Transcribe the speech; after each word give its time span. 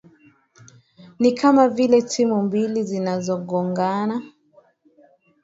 ni 1.19 1.31
kama 1.31 1.67
vile 1.69 2.01
timu 2.01 2.41
mbili 2.41 2.83
zinazogongana 2.83 4.21